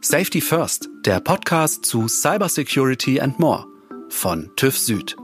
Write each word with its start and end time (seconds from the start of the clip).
Safety 0.00 0.40
First, 0.40 0.88
der 1.04 1.18
Podcast 1.18 1.84
zu 1.84 2.06
Cybersecurity 2.06 3.20
and 3.20 3.36
More 3.40 3.66
von 4.08 4.48
TÜV 4.54 4.78
Süd. 4.78 5.16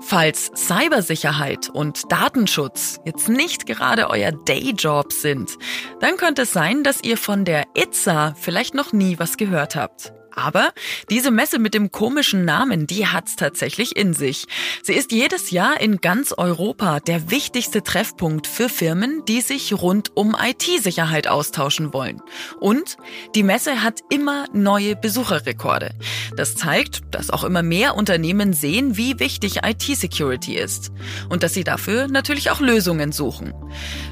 Falls 0.00 0.50
Cybersicherheit 0.56 1.70
und 1.70 2.10
Datenschutz 2.10 2.98
jetzt 3.04 3.28
nicht 3.28 3.66
gerade 3.66 4.10
euer 4.10 4.32
Dayjob 4.32 5.12
sind, 5.12 5.58
dann 6.00 6.16
könnte 6.16 6.42
es 6.42 6.52
sein, 6.52 6.82
dass 6.82 7.00
ihr 7.02 7.16
von 7.16 7.44
der 7.44 7.66
ITSA 7.74 8.34
vielleicht 8.34 8.74
noch 8.74 8.92
nie 8.92 9.20
was 9.20 9.36
gehört 9.36 9.76
habt. 9.76 10.12
Aber 10.38 10.72
diese 11.10 11.32
Messe 11.32 11.58
mit 11.58 11.74
dem 11.74 11.90
komischen 11.90 12.44
Namen, 12.44 12.86
die 12.86 13.08
hat's 13.08 13.34
tatsächlich 13.34 13.96
in 13.96 14.14
sich. 14.14 14.46
Sie 14.84 14.92
ist 14.92 15.10
jedes 15.10 15.50
Jahr 15.50 15.80
in 15.80 15.96
ganz 15.96 16.32
Europa 16.32 17.00
der 17.00 17.32
wichtigste 17.32 17.82
Treffpunkt 17.82 18.46
für 18.46 18.68
Firmen, 18.68 19.24
die 19.26 19.40
sich 19.40 19.74
rund 19.74 20.16
um 20.16 20.36
IT-Sicherheit 20.40 21.26
austauschen 21.26 21.92
wollen. 21.92 22.22
Und 22.60 22.98
die 23.34 23.42
Messe 23.42 23.82
hat 23.82 24.00
immer 24.10 24.46
neue 24.52 24.94
Besucherrekorde. 24.94 25.90
Das 26.36 26.54
zeigt, 26.54 27.02
dass 27.10 27.30
auch 27.30 27.42
immer 27.42 27.64
mehr 27.64 27.96
Unternehmen 27.96 28.52
sehen, 28.52 28.96
wie 28.96 29.18
wichtig 29.18 29.64
IT-Security 29.64 30.56
ist. 30.56 30.92
Und 31.28 31.42
dass 31.42 31.54
sie 31.54 31.64
dafür 31.64 32.06
natürlich 32.06 32.52
auch 32.52 32.60
Lösungen 32.60 33.10
suchen. 33.10 33.52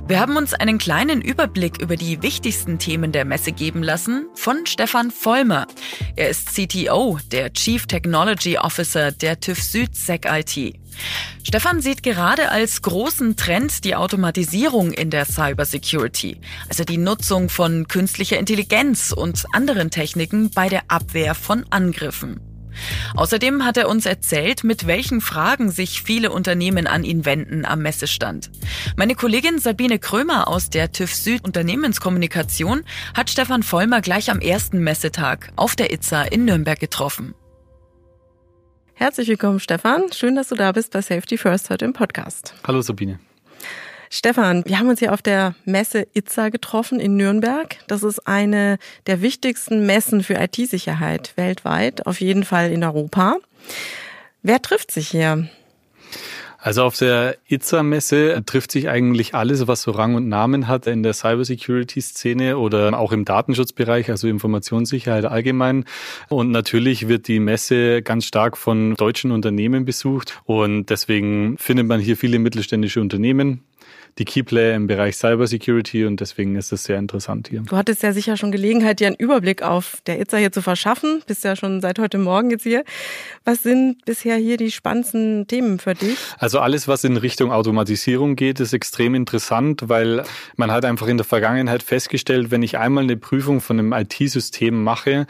Wir 0.08 0.18
haben 0.18 0.36
uns 0.36 0.54
einen 0.54 0.78
kleinen 0.78 1.22
Überblick 1.22 1.80
über 1.80 1.94
die 1.94 2.22
wichtigsten 2.22 2.80
Themen 2.80 3.12
der 3.12 3.24
Messe 3.24 3.52
geben 3.52 3.84
lassen 3.84 4.26
von 4.34 4.66
Stefan 4.66 5.12
Vollmer. 5.12 5.68
Er 6.16 6.30
ist 6.30 6.54
CTO, 6.54 7.18
der 7.30 7.52
Chief 7.52 7.84
Technology 7.86 8.56
Officer 8.56 9.12
der 9.12 9.38
TÜV 9.38 9.62
Süd 9.62 9.94
Sec 9.94 10.24
IT. 10.24 10.74
Stefan 11.42 11.82
sieht 11.82 12.02
gerade 12.02 12.50
als 12.50 12.80
großen 12.80 13.36
Trend 13.36 13.84
die 13.84 13.94
Automatisierung 13.94 14.92
in 14.92 15.10
der 15.10 15.26
Cybersecurity, 15.26 16.38
also 16.70 16.84
die 16.84 16.96
Nutzung 16.96 17.50
von 17.50 17.86
künstlicher 17.86 18.38
Intelligenz 18.38 19.12
und 19.12 19.44
anderen 19.52 19.90
Techniken 19.90 20.50
bei 20.50 20.70
der 20.70 20.84
Abwehr 20.88 21.34
von 21.34 21.66
Angriffen. 21.68 22.55
Außerdem 23.14 23.64
hat 23.64 23.76
er 23.76 23.88
uns 23.88 24.06
erzählt, 24.06 24.64
mit 24.64 24.86
welchen 24.86 25.20
Fragen 25.20 25.70
sich 25.70 26.02
viele 26.02 26.30
Unternehmen 26.30 26.86
an 26.86 27.04
ihn 27.04 27.24
wenden 27.24 27.64
am 27.64 27.82
Messestand. 27.82 28.50
Meine 28.96 29.14
Kollegin 29.14 29.58
Sabine 29.58 29.98
Krömer 29.98 30.48
aus 30.48 30.70
der 30.70 30.92
TÜV 30.92 31.14
Süd 31.14 31.44
Unternehmenskommunikation 31.44 32.82
hat 33.14 33.30
Stefan 33.30 33.62
Vollmer 33.62 34.00
gleich 34.00 34.30
am 34.30 34.40
ersten 34.40 34.80
Messetag 34.80 35.52
auf 35.56 35.76
der 35.76 35.92
ITSA 35.92 36.22
in 36.22 36.44
Nürnberg 36.44 36.78
getroffen. 36.78 37.34
Herzlich 38.94 39.28
willkommen, 39.28 39.60
Stefan. 39.60 40.10
Schön, 40.12 40.36
dass 40.36 40.48
du 40.48 40.54
da 40.54 40.72
bist 40.72 40.92
bei 40.92 41.02
Safety 41.02 41.36
First 41.36 41.68
heute 41.68 41.84
im 41.84 41.92
Podcast. 41.92 42.54
Hallo 42.66 42.80
Sabine. 42.80 43.20
Stefan, 44.10 44.62
wir 44.66 44.78
haben 44.78 44.88
uns 44.88 45.00
hier 45.00 45.12
auf 45.12 45.22
der 45.22 45.54
Messe 45.64 46.06
ITSA 46.14 46.50
getroffen 46.50 47.00
in 47.00 47.16
Nürnberg. 47.16 47.76
Das 47.88 48.02
ist 48.02 48.26
eine 48.26 48.78
der 49.06 49.22
wichtigsten 49.22 49.86
Messen 49.86 50.22
für 50.22 50.34
IT-Sicherheit 50.34 51.32
weltweit, 51.36 52.06
auf 52.06 52.20
jeden 52.20 52.44
Fall 52.44 52.70
in 52.70 52.84
Europa. 52.84 53.36
Wer 54.42 54.62
trifft 54.62 54.92
sich 54.92 55.08
hier? 55.08 55.48
Also 56.66 56.82
auf 56.82 56.96
der 56.96 57.36
ITSA-Messe 57.46 58.42
trifft 58.44 58.72
sich 58.72 58.88
eigentlich 58.88 59.36
alles, 59.36 59.68
was 59.68 59.82
so 59.82 59.92
Rang 59.92 60.16
und 60.16 60.28
Namen 60.28 60.66
hat 60.66 60.88
in 60.88 61.04
der 61.04 61.12
Cybersecurity-Szene 61.12 62.58
oder 62.58 62.98
auch 62.98 63.12
im 63.12 63.24
Datenschutzbereich, 63.24 64.10
also 64.10 64.26
Informationssicherheit 64.26 65.26
allgemein. 65.26 65.84
Und 66.28 66.50
natürlich 66.50 67.06
wird 67.06 67.28
die 67.28 67.38
Messe 67.38 68.02
ganz 68.02 68.24
stark 68.24 68.56
von 68.56 68.94
deutschen 68.94 69.30
Unternehmen 69.30 69.84
besucht 69.84 70.40
und 70.44 70.86
deswegen 70.86 71.56
findet 71.56 71.86
man 71.86 72.00
hier 72.00 72.16
viele 72.16 72.40
mittelständische 72.40 73.00
Unternehmen, 73.00 73.62
die 74.18 74.24
Keyplayer 74.24 74.74
im 74.74 74.86
Bereich 74.86 75.16
Cybersecurity 75.16 76.06
und 76.06 76.20
deswegen 76.20 76.56
ist 76.56 76.72
es 76.72 76.84
sehr 76.84 76.98
interessant 76.98 77.48
hier. 77.48 77.60
Du 77.60 77.76
hattest 77.76 78.02
ja 78.02 78.12
sicher 78.12 78.36
schon 78.36 78.50
Gelegenheit, 78.50 79.00
dir 79.00 79.08
einen 79.08 79.16
Überblick 79.16 79.62
auf 79.62 79.98
der 80.06 80.20
ITSA 80.20 80.38
hier 80.38 80.52
zu 80.52 80.62
verschaffen. 80.62 81.22
Bist 81.26 81.44
ja 81.44 81.54
schon 81.54 81.82
seit 81.82 81.98
heute 81.98 82.16
Morgen 82.16 82.50
jetzt 82.50 82.62
hier. 82.62 82.84
Was 83.44 83.62
sind 83.62 84.04
bisher 84.06 84.36
hier 84.36 84.56
die 84.56 84.70
spannendsten 84.70 85.46
Themen 85.46 85.78
für 85.78 85.94
dich? 85.94 86.16
Also 86.38 86.60
alles, 86.60 86.88
was 86.88 87.04
in 87.04 87.18
Richtung 87.18 87.52
Automatisierung 87.52 88.36
geht, 88.36 88.58
ist 88.60 88.72
extrem 88.72 89.14
interessant, 89.14 89.88
weil 89.88 90.24
man 90.56 90.70
hat 90.70 90.86
einfach 90.86 91.08
in 91.08 91.18
der 91.18 91.26
Vergangenheit 91.26 91.82
festgestellt, 91.82 92.50
wenn 92.50 92.62
ich 92.62 92.78
einmal 92.78 93.04
eine 93.04 93.18
Prüfung 93.18 93.60
von 93.60 93.78
einem 93.78 93.92
IT-System 93.92 94.82
mache, 94.82 95.26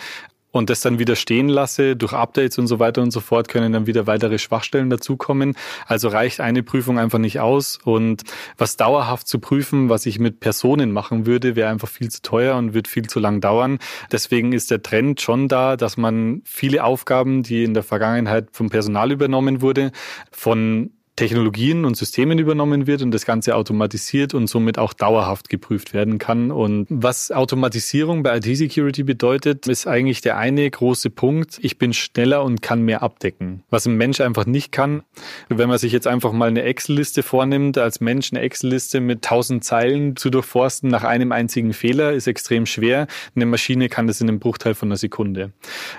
und 0.57 0.71
das 0.71 0.81
dann 0.81 0.99
wieder 0.99 1.17
stehen 1.17 1.49
lasse, 1.49 1.97
durch 1.97 2.13
Updates 2.13 2.59
und 2.59 2.67
so 2.67 2.79
weiter 2.79 3.03
und 3.03 3.11
so 3.11 3.21
fort 3.21 3.49
können 3.49 3.73
dann 3.73 3.87
wieder 3.87 4.07
weitere 4.07 4.39
Schwachstellen 4.39 4.91
dazukommen. 4.91 5.55
Also 5.87 6.09
reicht 6.09 6.41
eine 6.41 6.63
Prüfung 6.63 6.99
einfach 6.99 7.19
nicht 7.19 7.41
aus. 7.41 7.79
Und 7.85 8.23
was 8.57 8.77
dauerhaft 8.77 9.29
zu 9.29 9.39
prüfen, 9.39 9.89
was 9.89 10.07
ich 10.07 10.19
mit 10.19 10.41
Personen 10.41 10.93
machen 10.93 11.27
würde, 11.27 11.57
wäre 11.57 11.71
einfach 11.71 11.89
viel 11.89 12.11
zu 12.11 12.23
teuer 12.23 12.57
und 12.57 12.75
wird 12.75 12.89
viel 12.89 13.07
zu 13.07 13.21
lang 13.21 13.41
dauern. 13.41 13.79
Deswegen 14.11 14.53
ist 14.53 14.71
der 14.71 14.83
Trend 14.83 15.21
schon 15.21 15.49
da, 15.49 15.77
dass 15.77 15.97
man 15.97 16.43
viele 16.45 16.85
Aufgaben, 16.85 17.43
die 17.43 17.65
in 17.65 17.75
der 17.75 17.83
Vergangenheit 17.83 18.49
vom 18.53 18.71
Personal 18.71 19.13
übernommen 19.13 19.61
wurde, 19.61 19.93
von 20.31 20.91
Technologien 21.17 21.87
und 21.87 21.97
Systemen 21.97 22.39
übernommen 22.39 22.87
wird 22.87 23.01
und 23.01 23.11
das 23.11 23.25
Ganze 23.25 23.57
automatisiert 23.57 24.35
und 24.35 24.49
somit 24.49 24.79
auch 24.79 24.93
dauerhaft 24.93 25.49
geprüft 25.49 25.95
werden 25.95 26.19
kann. 26.19 26.51
Und 26.51 26.87
was 26.91 27.33
Automatisierung 27.33 28.23
bei 28.23 28.37
IT-Security 28.37 29.03
bedeutet, 29.03 29.67
ist 29.67 29.87
eigentlich 29.87 30.21
der 30.21 30.37
eine 30.37 30.71
große 30.71 31.09
Punkt. 31.09 31.59
Ich 31.63 31.79
bin 31.79 31.95
schneller 31.95 32.45
und 32.45 32.61
kann 32.61 32.83
mehr 32.83 33.03
abdecken, 33.03 33.63
was 33.71 33.87
ein 33.87 33.97
Mensch 33.97 34.21
einfach 34.21 34.45
nicht 34.45 34.73
kann. 34.73 35.03
Wenn 35.49 35.71
man 35.71 35.79
sich 35.79 35.93
jetzt 35.93 36.07
einfach 36.07 36.33
mal 36.33 36.49
eine 36.49 36.63
Excel-Liste 36.63 37.23
vornimmt, 37.23 37.79
als 37.79 38.01
Mensch 38.01 38.31
eine 38.33 38.43
Excel-Liste 38.43 39.01
mit 39.01 39.23
tausend 39.23 39.65
Zeilen 39.65 40.17
zu 40.17 40.29
durchforsten 40.29 40.91
nach 40.91 41.05
einem 41.05 41.33
einzigen 41.33 41.73
Fehler, 41.73 42.13
ist 42.13 42.27
extrem 42.27 42.67
schwer. 42.67 43.07
Eine 43.35 43.47
Maschine 43.47 43.89
kann 43.89 44.07
das 44.07 44.21
in 44.21 44.29
einem 44.29 44.39
Bruchteil 44.39 44.75
von 44.75 44.89
einer 44.89 44.97
Sekunde. 44.97 45.53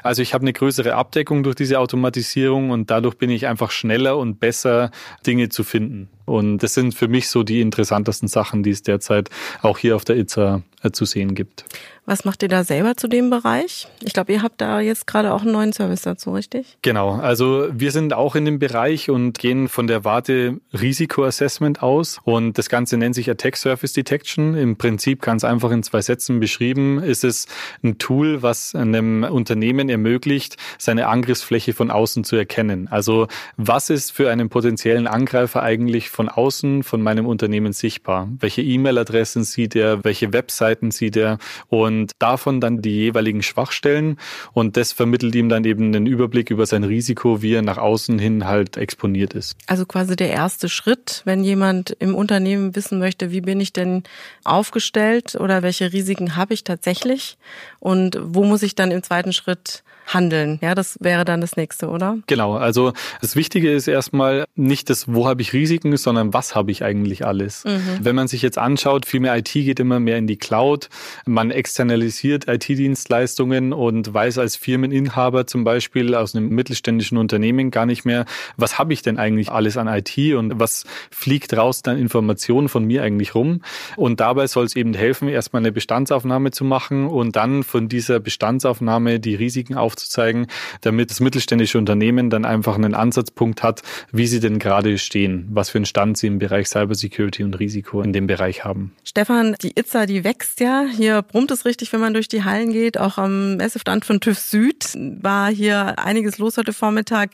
Also 0.04 0.22
ich 0.22 0.36
habe 0.36 0.44
eine 0.44 0.54
größere 0.54 0.94
Abdeckung 0.94 1.42
durch 1.42 1.56
diese 1.56 1.80
Automatisierung 1.80 2.70
und 2.70 2.92
dadurch 2.92 3.16
bin 3.16 3.32
ich 3.32 3.48
einfach 3.48 3.72
schneller 3.72 4.18
und 4.18 4.40
besser 4.40 4.92
Dinge 5.26 5.50
zu 5.50 5.64
finden. 5.64 6.10
Und 6.28 6.60
das 6.60 6.74
sind 6.76 6.94
für 6.94 7.08
mich 7.08 7.30
so 7.30 7.42
die 7.42 7.62
interessantesten 7.62 8.28
Sachen, 8.28 8.62
die 8.62 8.70
es 8.70 8.84
derzeit 8.84 9.30
auch 9.62 9.80
hier 9.80 9.96
auf 9.96 10.06
der 10.06 10.18
ITSA 10.18 10.62
äh, 10.84 10.92
zu 10.92 11.06
sehen 11.06 11.34
gibt. 11.34 11.66
Was 12.06 12.24
macht 12.24 12.42
ihr 12.42 12.48
da 12.48 12.64
selber 12.64 12.96
zu 12.96 13.10
dem 13.10 13.30
Bereich? 13.30 13.90
Ich 14.02 14.14
glaube, 14.14 14.32
ihr 14.32 14.42
habt 14.42 14.62
da 14.62 14.80
jetzt 14.80 15.08
gerade 15.08 15.34
auch 15.34 15.42
einen 15.42 15.52
neuen 15.52 15.74
Service 15.74 16.04
dazu, 16.04 16.32
richtig? 16.32 16.78
Genau. 16.82 17.16
Also 17.16 17.68
wir 17.74 17.92
sind 17.92 18.14
auch 18.14 18.36
in 18.36 18.46
dem 18.46 18.60
Bereich 18.60 19.10
und 19.10 19.38
gehen 19.38 19.68
von 19.68 19.88
der 19.88 20.06
Warte 20.06 20.62
Risikoassessment 20.72 21.84
aus. 21.84 22.20
Und 22.24 22.58
das 22.58 22.70
Ganze 22.70 22.96
nennt 22.96 23.14
sich 23.14 23.30
Attack 23.30 23.58
Surface 23.58 23.92
Detection. 23.92 24.56
Im 24.56 24.78
Prinzip 24.78 25.22
ganz 25.22 25.44
einfach 25.44 25.70
in 25.72 25.84
zwei 25.84 26.02
Sätzen 26.02 26.40
beschrieben 26.40 27.04
ist 27.04 27.26
es 27.26 27.48
ein 27.84 27.98
Tool, 27.98 28.42
was 28.42 28.74
einem 28.74 29.24
Unternehmen 29.24 29.90
ermöglicht, 29.90 30.56
seine 30.78 31.08
Angriffsfläche 31.08 31.74
von 31.74 31.92
außen 31.92 32.24
zu 32.24 32.38
erkennen. 32.38 32.88
Also 32.90 33.28
was 33.58 33.90
ist 33.90 34.14
für 34.14 34.32
einen 34.32 34.48
potenziellen 34.48 35.08
Angreifer 35.08 35.62
eigentlich 35.62 36.10
von 36.18 36.30
außen 36.30 36.82
von 36.82 37.04
meinem 37.04 37.28
Unternehmen 37.28 37.74
sichtbar? 37.74 38.28
Welche 38.40 38.64
E-Mail-Adressen 38.64 39.44
sieht 39.44 39.76
er? 39.76 40.04
Welche 40.04 40.34
Webseiten 40.34 40.90
sieht 40.90 41.16
er? 41.16 41.38
Und 41.68 42.14
davon 42.18 42.60
dann 42.60 42.82
die 42.82 42.96
jeweiligen 42.96 43.44
Schwachstellen 43.44 44.18
und 44.52 44.78
das 44.78 44.94
vermittelt 44.94 45.36
ihm 45.36 45.48
dann 45.48 45.64
eben 45.64 45.86
einen 45.86 46.08
Überblick 46.08 46.50
über 46.50 46.66
sein 46.66 46.84
Risiko, 46.84 47.44
wie 47.44 47.54
er 47.54 47.62
nach 47.62 47.78
außen 47.78 48.18
hin 48.18 48.48
halt 48.48 48.78
exponiert 48.78 49.36
ist. 49.36 49.58
Also 49.68 49.86
quasi 49.86 50.16
der 50.16 50.32
erste 50.32 50.70
Schritt, 50.70 51.22
wenn 51.26 51.44
jemand 51.44 51.92
im 52.00 52.16
Unternehmen 52.16 52.76
wissen 52.76 52.98
möchte, 52.98 53.30
wie 53.30 53.42
bin 53.42 53.62
ich 53.62 53.72
denn 53.72 54.02
aufgestellt 54.44 55.36
oder 55.36 55.62
welche 55.62 55.94
Risiken 55.94 56.36
habe 56.36 56.56
ich 56.56 56.64
tatsächlich 56.64 57.38
und 57.80 58.18
wo 58.20 58.44
muss 58.44 58.64
ich 58.64 58.74
dann 58.74 58.90
im 58.90 59.04
zweiten 59.04 59.34
Schritt 59.34 59.84
handeln. 60.08 60.58
Ja, 60.62 60.74
das 60.74 60.98
wäre 61.02 61.26
dann 61.26 61.42
das 61.42 61.58
nächste, 61.58 61.90
oder? 61.90 62.18
Genau. 62.28 62.56
Also 62.56 62.94
das 63.22 63.36
Wichtige 63.36 63.72
ist 63.72 63.88
erstmal 63.88 64.46
nicht 64.56 64.90
das, 64.90 65.14
wo 65.14 65.28
habe 65.28 65.42
ich 65.42 65.54
Risiken, 65.54 65.96
sondern 65.98 66.34
was 66.34 66.56
habe 66.56 66.72
ich 66.72 66.84
eigentlich 66.84 67.26
alles. 67.26 67.66
Mhm. 67.66 68.00
Wenn 68.02 68.16
man 68.16 68.28
sich 68.28 68.42
jetzt 68.42 68.58
anschaut, 68.58 69.06
viel 69.06 69.20
mehr 69.20 69.36
IT 69.36 69.52
geht 69.52 69.80
immer 69.80 70.00
mehr 70.00 70.18
in 70.18 70.28
die 70.28 70.38
Cloud. 70.38 70.90
Man 71.26 71.52
externalisiert 71.52 72.48
IT-Dienstleistungen 72.48 73.74
und 73.74 74.14
weiß 74.14 74.38
als 74.38 74.56
Firmeninhaber 74.56 75.46
zum 75.46 75.64
Beispiel 75.64 76.16
aus 76.16 76.36
einem 76.36 76.50
mittelständischen 76.50 77.18
Unternehmen 77.18 77.70
gar 77.70 77.86
nicht 77.86 78.06
mehr, 78.06 78.26
was 78.56 78.80
habe 78.80 78.94
ich 78.94 79.02
denn 79.02 79.18
eigentlich 79.18 79.52
alles 79.52 79.78
an 79.78 79.88
IT 79.88 80.18
und 80.36 80.60
was 80.60 80.86
fliegt 81.12 81.56
raus 81.56 81.82
dann 81.82 81.98
Informationen 81.98 82.70
von 82.70 82.86
mir 82.86 83.04
eigentlich 83.04 83.36
rum. 83.36 83.62
Und 83.98 84.20
dabei 84.22 84.48
soll 84.48 84.66
es 84.66 84.76
eben 84.76 84.94
helfen, 84.94 85.28
erstmal 85.28 85.62
eine 85.62 85.72
Bestandsaufnahme 85.72 86.52
zu 86.52 86.64
machen 86.64 87.08
und 87.08 87.36
dann 87.36 87.64
von 87.64 87.90
dieser 87.90 88.20
Bestandsaufnahme 88.20 89.20
die 89.20 89.36
Risiken 89.36 89.76
auf 89.76 89.97
aufzuzeigen, 89.98 90.48
damit 90.82 91.10
das 91.10 91.20
mittelständische 91.20 91.78
Unternehmen 91.78 92.30
dann 92.30 92.46
einfach 92.46 92.76
einen 92.76 92.94
Ansatzpunkt 92.94 93.64
hat, 93.64 93.82
wie 94.12 94.28
sie 94.28 94.40
denn 94.40 94.60
gerade 94.60 94.98
stehen, 94.98 95.48
was 95.52 95.70
für 95.70 95.80
einen 95.80 95.86
Stand 95.86 96.18
sie 96.18 96.28
im 96.28 96.40
Bereich 96.40 96.68
Cybersecurity 96.68 97.44
und 97.44 97.56
Risiko 97.56 98.02
in 98.02 98.14
dem 98.14 98.28
Bereich 98.28 98.64
haben. 98.64 98.94
Stefan, 99.04 99.56
die 99.62 99.78
ITSA, 99.78 100.06
die 100.06 100.24
wächst 100.24 100.60
ja. 100.60 100.86
Hier 100.96 101.22
brummt 101.22 101.52
es 101.52 101.66
richtig, 101.66 101.92
wenn 101.94 102.00
man 102.00 102.14
durch 102.14 102.28
die 102.28 102.44
Hallen 102.44 102.72
geht. 102.72 102.98
Auch 102.98 103.18
am 103.18 103.58
Messestand 103.58 104.06
von 104.06 104.20
TÜV 104.20 104.38
Süd 104.38 104.94
war 104.96 105.50
hier 105.50 106.00
einiges 106.00 106.38
los 106.38 106.58
heute 106.58 106.74
Vormittag. 106.74 107.32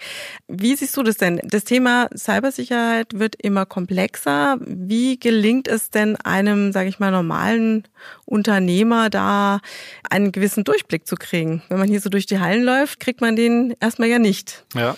Wie 0.47 0.75
siehst 0.75 0.95
du 0.95 1.03
das 1.03 1.17
denn? 1.17 1.41
Das 1.43 1.63
Thema 1.63 2.07
Cybersicherheit 2.15 3.19
wird 3.19 3.35
immer 3.35 3.65
komplexer. 3.65 4.57
Wie 4.61 5.19
gelingt 5.19 5.67
es 5.67 5.89
denn 5.89 6.15
einem, 6.17 6.71
sage 6.71 6.89
ich 6.89 6.99
mal, 6.99 7.11
normalen 7.11 7.83
Unternehmer 8.25 9.09
da 9.09 9.59
einen 10.09 10.31
gewissen 10.31 10.63
Durchblick 10.63 11.07
zu 11.07 11.15
kriegen? 11.15 11.61
Wenn 11.69 11.79
man 11.79 11.89
hier 11.89 11.99
so 11.99 12.09
durch 12.09 12.25
die 12.25 12.39
Hallen 12.39 12.52
läuft, 12.61 12.99
kriegt 12.99 13.21
man 13.21 13.35
den 13.35 13.73
erstmal 13.79 14.09
ja 14.09 14.19
nicht. 14.19 14.65
Ja. 14.75 14.95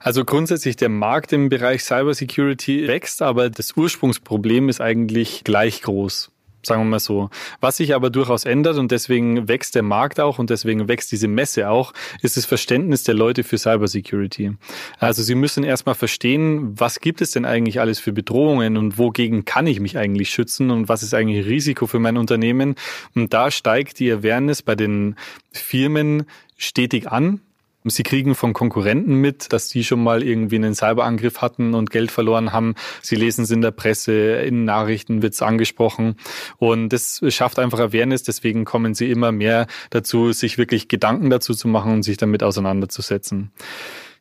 Also 0.00 0.24
grundsätzlich 0.24 0.76
der 0.76 0.90
Markt 0.90 1.32
im 1.32 1.48
Bereich 1.48 1.84
Cybersecurity 1.84 2.88
wächst, 2.88 3.22
aber 3.22 3.48
das 3.48 3.76
Ursprungsproblem 3.76 4.68
ist 4.68 4.80
eigentlich 4.80 5.44
gleich 5.44 5.82
groß 5.82 6.30
sagen 6.66 6.82
wir 6.82 6.86
mal 6.86 6.98
so. 6.98 7.30
Was 7.60 7.76
sich 7.76 7.94
aber 7.94 8.10
durchaus 8.10 8.44
ändert 8.44 8.76
und 8.76 8.90
deswegen 8.90 9.48
wächst 9.48 9.74
der 9.74 9.82
Markt 9.82 10.20
auch 10.20 10.38
und 10.38 10.50
deswegen 10.50 10.88
wächst 10.88 11.12
diese 11.12 11.28
Messe 11.28 11.68
auch, 11.68 11.92
ist 12.22 12.36
das 12.36 12.46
Verständnis 12.46 13.04
der 13.04 13.14
Leute 13.14 13.44
für 13.44 13.58
Cybersecurity. 13.58 14.52
Also 14.98 15.22
sie 15.22 15.34
müssen 15.34 15.64
erstmal 15.64 15.94
verstehen, 15.94 16.78
was 16.78 17.00
gibt 17.00 17.20
es 17.20 17.32
denn 17.32 17.44
eigentlich 17.44 17.80
alles 17.80 17.98
für 17.98 18.12
Bedrohungen 18.12 18.76
und 18.76 18.98
wogegen 18.98 19.44
kann 19.44 19.66
ich 19.66 19.80
mich 19.80 19.98
eigentlich 19.98 20.30
schützen 20.30 20.70
und 20.70 20.88
was 20.88 21.02
ist 21.02 21.14
eigentlich 21.14 21.46
Risiko 21.46 21.86
für 21.86 21.98
mein 21.98 22.16
Unternehmen. 22.16 22.74
Und 23.14 23.32
da 23.32 23.50
steigt 23.50 23.98
die 23.98 24.10
Awareness 24.10 24.62
bei 24.62 24.74
den 24.74 25.16
Firmen 25.52 26.24
stetig 26.56 27.10
an. 27.10 27.40
Sie 27.86 28.02
kriegen 28.02 28.34
von 28.34 28.54
Konkurrenten 28.54 29.16
mit, 29.16 29.52
dass 29.52 29.68
die 29.68 29.84
schon 29.84 30.02
mal 30.02 30.22
irgendwie 30.22 30.56
einen 30.56 30.74
Cyberangriff 30.74 31.42
hatten 31.42 31.74
und 31.74 31.90
Geld 31.90 32.10
verloren 32.10 32.52
haben. 32.52 32.74
Sie 33.02 33.14
lesen 33.14 33.44
es 33.44 33.50
in 33.50 33.60
der 33.60 33.72
Presse, 33.72 34.36
in 34.36 34.64
Nachrichten 34.64 35.20
wird 35.20 35.34
es 35.34 35.42
angesprochen. 35.42 36.16
Und 36.56 36.88
das 36.94 37.20
schafft 37.28 37.58
einfach 37.58 37.80
Awareness. 37.80 38.22
Deswegen 38.22 38.64
kommen 38.64 38.94
sie 38.94 39.10
immer 39.10 39.32
mehr 39.32 39.66
dazu, 39.90 40.32
sich 40.32 40.56
wirklich 40.56 40.88
Gedanken 40.88 41.28
dazu 41.28 41.52
zu 41.52 41.68
machen 41.68 41.92
und 41.92 42.02
sich 42.04 42.16
damit 42.16 42.42
auseinanderzusetzen. 42.42 43.52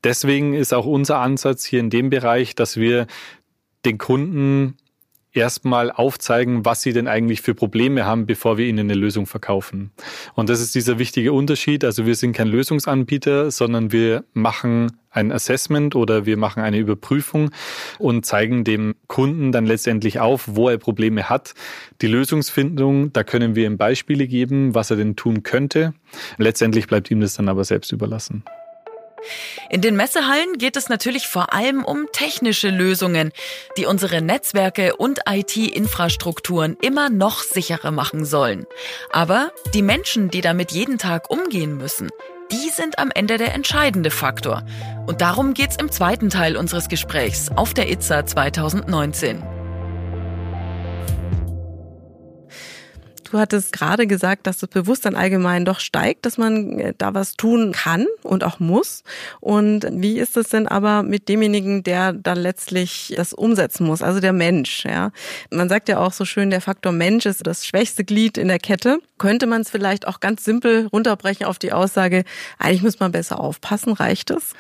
Deswegen 0.04 0.54
ist 0.54 0.74
auch 0.74 0.86
unser 0.86 1.20
Ansatz 1.20 1.64
hier 1.64 1.80
in 1.80 1.90
dem 1.90 2.10
Bereich, 2.10 2.56
dass 2.56 2.76
wir 2.76 3.08
den 3.86 3.98
Kunden 3.98 4.76
erstmal 5.34 5.92
aufzeigen, 5.92 6.66
was 6.66 6.82
sie 6.82 6.94
denn 6.94 7.08
eigentlich 7.08 7.42
für 7.42 7.56
Probleme 7.56 8.06
haben, 8.06 8.26
bevor 8.26 8.58
wir 8.58 8.66
ihnen 8.66 8.80
eine 8.80 8.94
Lösung 8.94 9.26
verkaufen. 9.26 9.92
Und 10.36 10.50
das 10.50 10.62
ist 10.62 10.76
dieser 10.76 11.00
wichtige 11.00 11.34
Unterschied. 11.34 11.84
Also 11.84 12.06
wir 12.06 12.16
sind 12.16 12.34
kein 12.34 12.48
Lösungsanbieter, 12.48 13.52
sondern 13.52 13.92
wir 13.92 14.24
machen 14.34 14.92
ein 15.10 15.32
Assessment 15.32 15.96
oder 15.96 16.26
wir 16.26 16.38
machen 16.38 16.64
eine 16.64 16.78
Überprüfung 16.78 17.52
und 18.00 18.26
zeigen 18.26 18.64
dem 18.64 18.96
Kunden 19.08 19.52
dann 19.52 19.66
letztendlich 19.66 20.20
auf, 20.20 20.46
wo 20.48 20.70
er 20.70 20.78
Probleme 20.78 21.30
hat. 21.30 21.54
Die 22.02 22.08
Lösungsfindung, 22.08 23.14
da 23.14 23.24
können 23.24 23.56
wir 23.56 23.68
ihm 23.68 23.78
Beispiele 23.78 24.28
geben, 24.28 24.74
was 24.74 24.90
er 24.90 24.98
denn 24.98 25.16
tun 25.16 25.44
könnte. 25.44 25.94
Letztendlich 26.38 26.88
bleibt 26.88 27.12
ihm 27.12 27.22
das 27.22 27.36
dann 27.36 27.50
aber 27.50 27.64
selbst 27.64 27.92
überlassen. 27.92 28.44
In 29.70 29.82
den 29.82 29.96
Messehallen 29.96 30.58
geht 30.58 30.78
es 30.78 30.90
natürlich 30.90 31.28
vor 31.28 31.54
allem 31.54 31.84
um 31.84 32.08
technische 32.12 32.70
Lösungen, 32.70 33.32
die 33.78 33.86
unsere 33.86 34.22
Netzwerke 34.22 34.96
und 34.96 35.22
IT-Infrastrukturen 35.28 36.78
immer 36.82 37.10
noch 37.10 37.42
sicherer 37.42 37.92
machen 37.92 38.26
sollen. 38.26 38.66
Aber 39.12 39.52
die 39.74 39.82
Menschen, 39.82 40.30
die 40.30 40.42
damit 40.42 40.72
jeden 40.72 40.98
Tag 40.98 41.30
umgehen 41.30 41.78
müssen, 41.78 42.10
die 42.52 42.70
sind 42.70 43.00
am 43.00 43.10
Ende 43.14 43.38
der 43.38 43.54
entscheidende 43.54 44.12
Faktor. 44.12 44.64
Und 45.08 45.22
darum 45.22 45.54
geht's 45.54 45.78
im 45.78 45.92
zweiten 45.92 46.30
Teil 46.30 46.56
unseres 46.56 46.88
Gesprächs 46.88 47.50
auf 47.50 47.74
der 47.74 47.90
ITSA 47.90 48.26
2019. 48.26 49.53
Du 53.34 53.40
hattest 53.40 53.74
gerade 53.74 54.06
gesagt, 54.06 54.46
dass 54.46 54.60
das 54.60 54.70
Bewusstsein 54.70 55.16
allgemein 55.16 55.66
doch 55.66 55.80
steigt, 55.80 56.28
dass 56.28 56.38
man 56.38 56.78
äh, 56.78 56.94
da 56.96 57.16
was 57.16 57.34
tun 57.34 57.72
kann 57.72 58.06
und 58.22 58.44
auch 58.44 58.60
muss. 58.60 59.04
Und 59.40 59.88
wie 59.90 60.20
ist 60.20 60.38
es 60.38 60.50
denn 60.50 60.68
aber 60.68 61.02
mit 61.02 61.30
demjenigen, 61.30 61.82
der 61.82 62.14
dann 62.14 62.38
letztlich 62.38 63.12
das 63.18 63.34
umsetzen 63.34 63.88
muss, 63.88 64.04
also 64.04 64.20
der 64.20 64.34
Mensch? 64.34 64.86
Ja, 64.86 65.10
man 65.50 65.68
sagt 65.68 65.90
ja 65.90 65.98
auch 65.98 66.14
so 66.14 66.26
schön, 66.26 66.52
der 66.52 66.62
Faktor 66.62 66.92
Mensch 66.92 67.26
ist 67.26 67.48
das 67.48 67.66
schwächste 67.66 68.04
Glied 68.04 68.38
in 68.38 68.50
der 68.50 68.60
Kette. 68.60 69.00
Könnte 69.18 69.48
man 69.48 69.62
es 69.62 69.72
vielleicht 69.72 70.08
auch 70.08 70.20
ganz 70.20 70.44
simpel 70.44 70.86
runterbrechen 70.94 71.48
auf 71.48 71.58
die 71.58 71.74
Aussage: 71.74 72.26
Eigentlich 72.60 72.84
muss 72.84 73.00
man 73.00 73.12
besser 73.12 73.40
aufpassen. 73.40 73.94
Reicht 73.94 74.30
es? 74.30 74.54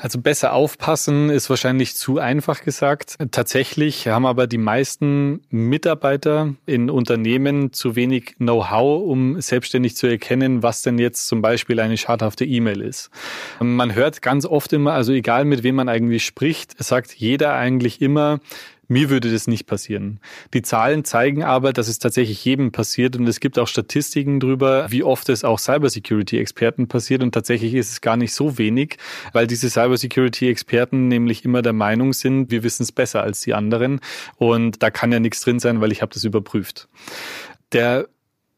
Also 0.00 0.20
besser 0.20 0.52
aufpassen 0.52 1.30
ist 1.30 1.48
wahrscheinlich 1.48 1.94
zu 1.96 2.18
einfach 2.18 2.62
gesagt. 2.62 3.16
Tatsächlich 3.30 4.08
haben 4.08 4.26
aber 4.26 4.46
die 4.46 4.58
meisten 4.58 5.40
Mitarbeiter 5.50 6.54
in 6.66 6.90
Unternehmen 6.90 7.72
zu 7.72 7.96
wenig 7.96 8.36
Know-how, 8.38 9.02
um 9.08 9.40
selbstständig 9.40 9.96
zu 9.96 10.06
erkennen, 10.06 10.62
was 10.62 10.82
denn 10.82 10.98
jetzt 10.98 11.26
zum 11.26 11.42
Beispiel 11.42 11.80
eine 11.80 11.96
schadhafte 11.96 12.44
E-Mail 12.44 12.80
ist. 12.80 13.10
Man 13.60 13.94
hört 13.94 14.20
ganz 14.20 14.44
oft 14.46 14.72
immer, 14.72 14.92
also 14.92 15.12
egal 15.12 15.44
mit 15.44 15.62
wem 15.62 15.76
man 15.76 15.88
eigentlich 15.88 16.24
spricht, 16.24 16.82
sagt 16.82 17.14
jeder 17.14 17.54
eigentlich 17.54 18.02
immer, 18.02 18.40
mir 18.88 19.10
würde 19.10 19.30
das 19.30 19.46
nicht 19.46 19.66
passieren. 19.66 20.20
Die 20.52 20.62
Zahlen 20.62 21.04
zeigen 21.04 21.42
aber, 21.42 21.72
dass 21.72 21.88
es 21.88 21.98
tatsächlich 21.98 22.44
jedem 22.44 22.72
passiert 22.72 23.16
und 23.16 23.26
es 23.26 23.40
gibt 23.40 23.58
auch 23.58 23.68
Statistiken 23.68 24.40
darüber, 24.40 24.90
wie 24.90 25.02
oft 25.02 25.28
es 25.28 25.44
auch 25.44 25.58
Cybersecurity-Experten 25.58 26.88
passiert 26.88 27.22
und 27.22 27.32
tatsächlich 27.32 27.74
ist 27.74 27.90
es 27.90 28.00
gar 28.00 28.16
nicht 28.16 28.32
so 28.32 28.58
wenig, 28.58 28.96
weil 29.32 29.46
diese 29.46 29.70
Cybersecurity-Experten 29.70 31.08
nämlich 31.08 31.44
immer 31.44 31.62
der 31.62 31.72
Meinung 31.72 32.12
sind, 32.12 32.50
wir 32.50 32.62
wissen 32.62 32.82
es 32.82 32.92
besser 32.92 33.22
als 33.22 33.40
die 33.40 33.54
anderen 33.54 34.00
und 34.36 34.82
da 34.82 34.90
kann 34.90 35.12
ja 35.12 35.20
nichts 35.20 35.40
drin 35.40 35.58
sein, 35.58 35.80
weil 35.80 35.92
ich 35.92 36.02
habe 36.02 36.12
das 36.12 36.24
überprüft. 36.24 36.88
Der 37.72 38.06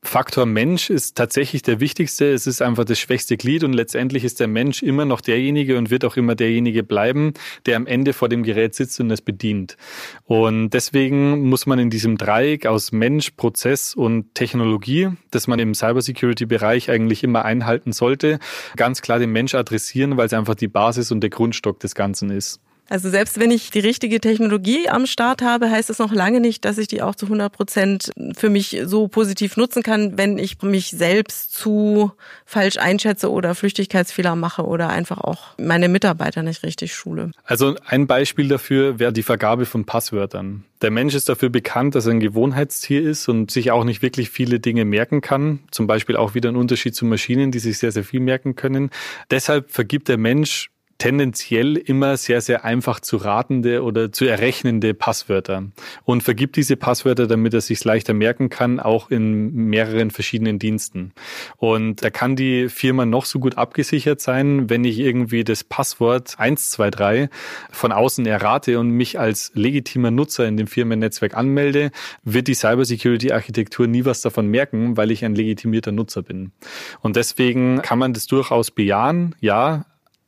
Faktor 0.07 0.47
Mensch 0.47 0.89
ist 0.89 1.17
tatsächlich 1.17 1.63
der 1.63 1.81
wichtigste. 1.81 2.33
Es 2.33 2.47
ist 2.47 2.63
einfach 2.63 2.85
das 2.85 2.99
schwächste 2.99 3.37
Glied 3.37 3.65
und 3.65 3.73
letztendlich 3.73 4.25
ist 4.25 4.41
der 4.41 4.47
Mensch 4.47 4.83
immer 4.83 5.05
noch 5.05 5.21
derjenige 5.21 5.77
und 5.77 5.91
wird 5.91 6.05
auch 6.05 6.17
immer 6.17 6.35
derjenige 6.35 6.83
bleiben, 6.83 7.35
der 7.67 7.77
am 7.77 7.87
Ende 7.87 8.13
vor 8.13 8.29
dem 8.29 8.43
Gerät 8.43 8.75
sitzt 8.75 9.01
und 9.01 9.11
es 9.11 9.21
bedient. 9.21 9.77
Und 10.25 10.71
deswegen 10.71 11.49
muss 11.49 11.67
man 11.67 11.79
in 11.79 11.91
diesem 11.91 12.17
Dreieck 12.17 12.67
aus 12.67 12.93
Mensch, 12.93 13.33
Prozess 13.33 13.95
und 13.95 14.35
Technologie, 14.35 15.09
das 15.31 15.49
man 15.49 15.59
im 15.59 15.75
Cybersecurity-Bereich 15.75 16.91
eigentlich 16.91 17.25
immer 17.25 17.45
einhalten 17.45 17.93
sollte, 17.93 18.39
ganz 18.77 19.03
klar 19.03 19.19
den 19.19 19.33
Mensch 19.33 19.55
adressieren, 19.55 20.17
weil 20.17 20.27
es 20.27 20.33
einfach 20.33 20.55
die 20.55 20.69
Basis 20.69 21.11
und 21.11 21.21
der 21.21 21.31
Grundstock 21.31 21.81
des 21.81 21.95
Ganzen 21.95 22.31
ist. 22.31 22.61
Also 22.89 23.11
selbst 23.11 23.41
wenn 23.41 23.51
ich 23.51 23.71
die 23.71 23.81
richtige 23.81 24.21
Technologie 24.21 24.89
am 24.89 25.07
Start 25.07 25.43
habe, 25.43 25.71
heißt 25.71 25.91
das 25.91 25.99
noch 25.99 26.13
lange 26.13 26.41
nicht, 26.41 26.65
dass 26.65 26.79
ich 26.79 26.89
die 26.89 27.03
auch 27.03 27.15
zu 27.15 27.27
100 27.27 27.53
Prozent 27.53 28.13
für 28.37 28.49
mich 28.49 28.81
so 28.85 29.09
positiv 29.09 29.57
nutzen 29.57 29.83
kann, 29.83 30.17
wenn 30.17 30.39
ich 30.39 30.63
mich 30.63 30.91
selbst 30.91 31.53
zu 31.53 32.13
falsch 32.45 32.79
einschätze 32.79 33.31
oder 33.31 33.55
Flüchtigkeitsfehler 33.55 34.37
mache 34.37 34.65
oder 34.65 34.89
einfach 34.89 35.19
auch 35.19 35.57
meine 35.59 35.89
Mitarbeiter 35.89 36.43
nicht 36.43 36.63
richtig 36.63 36.95
schule. 36.95 37.33
Also 37.45 37.75
ein 37.87 38.07
Beispiel 38.07 38.49
dafür 38.49 38.99
wäre 38.99 39.13
die 39.13 39.23
Vergabe 39.23 39.67
von 39.67 39.85
Passwörtern. 39.85 40.65
Der 40.83 40.91
Mensch 40.91 41.15
ist 41.15 41.29
dafür 41.29 41.49
bekannt, 41.49 41.95
dass 41.95 42.07
er 42.07 42.13
ein 42.13 42.21
Gewohnheitstier 42.21 43.03
ist 43.03 43.29
und 43.29 43.51
sich 43.51 43.71
auch 43.71 43.85
nicht 43.85 44.03
wirklich 44.03 44.29
viele 44.31 44.61
Dinge 44.61 44.85
merken 44.85 45.23
kann. 45.23 45.61
Zum 45.71 45.87
Beispiel 45.87 46.17
auch 46.17 46.35
wieder 46.35 46.51
ein 46.51 46.57
Unterschied 46.57 46.95
zu 46.95 47.07
Maschinen, 47.07 47.51
die 47.51 47.59
sich 47.59 47.79
sehr, 47.79 47.93
sehr 47.93 48.05
viel 48.05 48.21
merken 48.21 48.57
können. 48.57 48.91
Deshalb 49.31 49.71
vergibt 49.71 50.09
der 50.09 50.19
Mensch 50.19 50.71
tendenziell 50.99 51.77
immer 51.77 52.17
sehr, 52.17 52.41
sehr 52.41 52.65
einfach 52.65 53.01
zu 53.01 53.17
ratende 53.17 53.83
oder 53.83 54.13
zu 54.13 54.25
errechnende 54.25 54.95
Passwörter 54.95 55.65
und 56.05 56.23
vergibt 56.23 56.57
diese 56.57 56.77
Passwörter, 56.77 57.27
damit 57.27 57.55
er 57.55 57.61
sich 57.61 57.85
leichter 57.85 58.15
merken 58.15 58.49
kann, 58.49 58.81
auch 58.81 59.11
in 59.11 59.55
mehreren 59.55 60.11
verschiedenen 60.11 60.59
Diensten. 60.59 61.13
Und 61.57 62.03
da 62.03 62.11
kann 62.11 62.37
die 62.37 62.69
Firma 62.69 63.05
noch 63.05 63.27
so 63.27 63.39
gut 63.39 63.59
abgesichert 63.59 64.21
sein, 64.21 64.71
wenn 64.71 64.85
ich 64.85 64.99
irgendwie 64.99 65.45
das 65.45 65.65
Passwort 65.65 66.35
123 66.39 67.29
von 67.71 67.93
außen 67.93 68.27
errate 68.27 68.79
und 68.79 68.91
mich 68.91 69.19
als 69.19 69.53
legitimer 69.55 70.11
Nutzer 70.11 70.47
in 70.47 70.57
dem 70.57 70.67
Firmennetzwerk 70.67 71.37
anmelde, 71.37 71.91
wird 72.25 72.49
die 72.49 72.55
Cybersecurity-Architektur 72.55 73.87
nie 73.87 74.05
was 74.05 74.23
davon 74.23 74.49
merken, 74.49 74.97
weil 74.97 75.11
ich 75.11 75.25
ein 75.25 75.35
legitimierter 75.35 75.93
Nutzer 75.93 76.23
bin. 76.23 76.53
Und 77.01 77.17
deswegen 77.17 77.83
kann 77.83 77.99
man 77.99 78.13
das 78.13 78.27
durchaus 78.27 78.71
bejahen, 78.71 79.35
ja, 79.41 79.85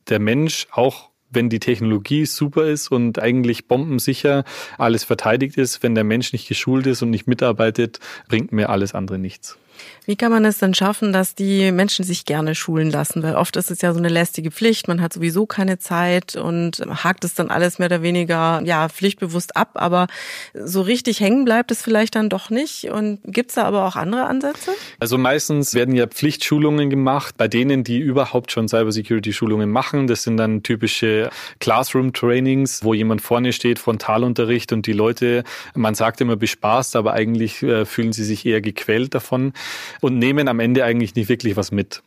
der 0.09 0.19
Mensch, 0.19 0.67
auch 0.71 1.09
wenn 1.29 1.49
die 1.49 1.59
Technologie 1.59 2.25
super 2.25 2.65
ist 2.65 2.89
und 2.89 3.19
eigentlich 3.19 3.67
bombensicher 3.67 4.43
alles 4.77 5.03
verteidigt 5.03 5.57
ist, 5.57 5.83
wenn 5.83 5.95
der 5.95 6.03
Mensch 6.03 6.33
nicht 6.33 6.47
geschult 6.47 6.87
ist 6.87 7.01
und 7.01 7.11
nicht 7.11 7.27
mitarbeitet, 7.27 7.99
bringt 8.27 8.51
mir 8.51 8.69
alles 8.69 8.95
andere 8.95 9.19
nichts. 9.19 9.57
Wie 10.05 10.15
kann 10.15 10.31
man 10.31 10.45
es 10.45 10.57
denn 10.57 10.73
schaffen, 10.73 11.13
dass 11.13 11.35
die 11.35 11.71
Menschen 11.71 12.03
sich 12.03 12.25
gerne 12.25 12.55
schulen 12.55 12.89
lassen? 12.89 13.21
Weil 13.23 13.35
oft 13.35 13.55
ist 13.55 13.69
es 13.71 13.81
ja 13.81 13.93
so 13.93 13.99
eine 13.99 14.09
lästige 14.09 14.51
Pflicht, 14.51 14.87
man 14.87 15.01
hat 15.01 15.13
sowieso 15.13 15.45
keine 15.45 15.79
Zeit 15.79 16.35
und 16.35 16.81
hakt 17.03 17.23
es 17.25 17.35
dann 17.35 17.49
alles 17.49 17.79
mehr 17.79 17.87
oder 17.87 18.01
weniger 18.01 18.61
ja 18.63 18.89
pflichtbewusst 18.89 19.55
ab, 19.55 19.71
aber 19.75 20.07
so 20.53 20.81
richtig 20.81 21.19
hängen 21.19 21.45
bleibt 21.45 21.71
es 21.71 21.81
vielleicht 21.81 22.15
dann 22.15 22.29
doch 22.29 22.49
nicht. 22.49 22.85
Und 22.85 23.19
gibt's 23.25 23.55
da 23.55 23.63
aber 23.63 23.85
auch 23.85 23.95
andere 23.95 24.25
Ansätze? 24.25 24.71
Also 24.99 25.17
meistens 25.17 25.73
werden 25.73 25.95
ja 25.95 26.07
Pflichtschulungen 26.07 26.89
gemacht 26.89 27.35
bei 27.37 27.47
denen, 27.47 27.83
die 27.83 27.99
überhaupt 27.99 28.51
schon 28.51 28.67
Cybersecurity-Schulungen 28.67 29.69
machen. 29.69 30.07
Das 30.07 30.23
sind 30.23 30.37
dann 30.37 30.63
typische 30.63 31.29
Classroom-Trainings, 31.59 32.83
wo 32.83 32.93
jemand 32.93 33.21
vorne 33.21 33.53
steht, 33.53 33.79
Frontalunterricht 33.79 34.71
und 34.71 34.87
die 34.87 34.93
Leute, 34.93 35.43
man 35.75 35.95
sagt 35.95 36.21
immer 36.21 36.35
bespaßt, 36.35 36.95
aber 36.95 37.13
eigentlich 37.13 37.63
äh, 37.63 37.85
fühlen 37.85 38.13
sie 38.13 38.23
sich 38.23 38.45
eher 38.45 38.61
gequält 38.61 39.13
davon 39.13 39.53
und 40.01 40.17
nehmen 40.17 40.47
am 40.47 40.59
Ende 40.59 40.83
eigentlich 40.83 41.15
nicht 41.15 41.29
wirklich 41.29 41.55
was 41.55 41.71
mit 41.71 42.01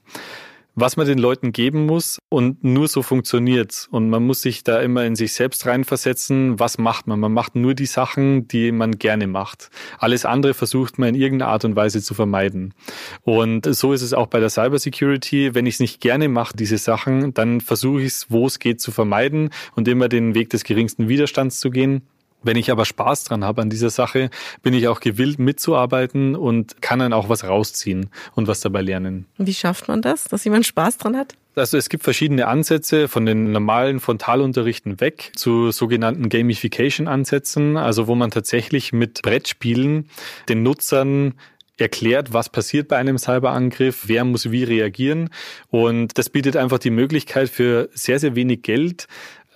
was 0.75 0.97
man 0.97 1.07
den 1.07 1.19
Leuten 1.19 1.52
geben 1.52 1.87
muss 1.87 2.19
und 2.28 2.64
nur 2.64 2.88
so 2.88 3.02
funktioniert's. 3.02 3.88
Und 3.90 4.09
man 4.09 4.25
muss 4.25 4.42
sich 4.42 4.64
da 4.64 4.81
immer 4.81 5.04
in 5.04 5.16
sich 5.16 5.35
selbst 5.35 5.66
reinversetzen. 5.66 6.59
Was 6.59 6.78
macht 6.78 7.07
man? 7.07 7.21
Man 7.21 7.33
macht 7.33 7.54
nur 7.57 7.75
die 7.75 7.87
Sachen, 7.87 8.49
die 8.49 8.73
man 8.73 8.99
gerne 8.99 9.26
macht. 9.26 9.71
Alles 9.99 10.25
andere 10.25 10.54
versucht 10.54 10.99
man 10.99 11.11
in 11.11 11.14
irgendeiner 11.14 11.50
Art 11.50 11.64
und 11.64 11.76
Weise 11.76 12.02
zu 12.02 12.14
vermeiden. 12.14 12.75
Und 13.23 13.66
so 13.75 13.92
ist 13.92 14.02
es 14.02 14.14
auch 14.14 14.28
bei 14.28 14.40
der 14.40 14.50
Cybersecurity. 14.50 15.54
Wenn 15.54 15.66
ich 15.66 15.75
es 15.75 15.81
nicht 15.81 16.00
gerne 16.00 16.28
mache, 16.28 16.57
diese 16.57 16.78
Sachen, 16.78 17.35
dann 17.35 17.61
versuche 17.61 18.00
ich 18.00 18.07
es, 18.07 18.26
wo 18.31 18.47
es 18.47 18.59
geht, 18.59 18.81
zu 18.81 18.92
vermeiden 18.92 19.50
und 19.75 19.88
immer 19.88 20.09
den 20.09 20.35
Weg 20.35 20.50
des 20.50 20.64
geringsten 20.64 21.09
Widerstands 21.09 21.61
zu 21.61 21.71
gehen. 21.71 22.02
Wenn 22.43 22.57
ich 22.57 22.71
aber 22.71 22.85
Spaß 22.85 23.25
dran 23.25 23.45
habe 23.45 23.63
an 23.63 23.71
dieser 23.71 23.91
Sache, 23.91 24.31
bin 24.63 24.75
ich 24.75 24.89
auch 24.89 25.01
gewillt 25.01 25.39
mitzuarbeiten 25.39 26.35
und 26.35 26.83
kann 26.83 26.99
dann 26.99 27.13
auch 27.13 27.29
was 27.29 27.45
rausziehen 27.45 28.11
und 28.35 28.49
was 28.49 28.61
dabei 28.61 28.83
lernen. 28.83 29.27
Wie 29.39 29.55
schafft 29.55 29.89
man 29.89 30.03
das, 30.03 30.25
dass 30.25 30.45
jemand 30.45 30.67
Spaß 30.67 30.99
dran 30.99 31.17
hat? 31.17 31.35
Also 31.55 31.77
es 31.77 31.91
gibt 31.91 32.03
verschiedene 32.03 32.47
Ansätze 32.47 33.09
von 33.09 33.27
den 33.27 33.53
normalen 33.53 34.01
Frontalunterrichten 34.01 35.01
weg 35.01 35.33
zu 35.37 35.71
sogenannten 35.71 36.31
Gamification-Ansätzen, 36.31 37.77
also 37.77 38.07
wo 38.07 38.15
man 38.15 38.31
tatsächlich 38.31 38.95
mit 38.95 39.21
Brettspielen 39.23 40.09
den 40.49 40.63
Nutzern 40.63 41.35
erklärt, 41.77 42.33
was 42.33 42.49
passiert 42.49 42.89
bei 42.89 42.97
einem 42.97 43.19
Cyberangriff, 43.19 44.05
wer 44.07 44.25
muss 44.25 44.51
wie 44.51 44.65
reagieren. 44.65 45.31
Und 45.69 46.17
das 46.17 46.31
bietet 46.31 46.57
einfach 46.57 46.79
die 46.79 46.91
Möglichkeit 46.91 47.51
für 47.51 47.91
sehr, 47.93 48.19
sehr 48.19 48.35
wenig 48.35 48.63
Geld 48.63 49.07